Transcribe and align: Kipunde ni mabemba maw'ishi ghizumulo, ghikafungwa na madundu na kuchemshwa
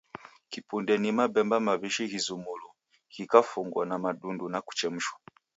Kipunde 0.51 0.93
ni 0.97 1.09
mabemba 1.17 1.57
maw'ishi 1.65 2.05
ghizumulo, 2.11 2.67
ghikafungwa 3.13 3.81
na 3.89 3.95
madundu 4.03 4.45
na 4.49 4.59
kuchemshwa 4.65 5.17